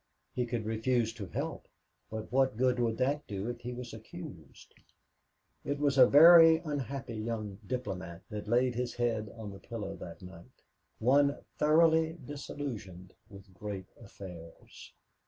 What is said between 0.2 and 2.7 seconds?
He could refuse to help, but what